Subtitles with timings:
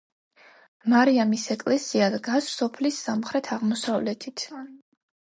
[0.93, 4.47] მარიამის ეკლესია დგას სოფლის სამხრეთ-აღმოსავლეთით.